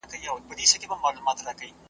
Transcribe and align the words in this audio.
یو 0.27 0.35
تعویذ 0.45 0.71
درڅخه 0.73 0.95
غواړمه 1.01 1.31
غښتلی. 1.37 1.69